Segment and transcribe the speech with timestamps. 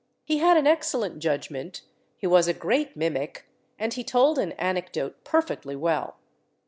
[0.25, 1.83] He had an excellent judgment,
[2.17, 3.45] he was a great mimic,
[3.77, 6.15] and he told an anecdote perfectly well.